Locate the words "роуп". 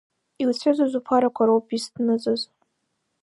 1.47-1.67